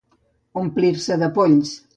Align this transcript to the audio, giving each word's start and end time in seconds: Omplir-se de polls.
Omplir-se 0.61 1.21
de 1.25 1.31
polls. 1.37 1.79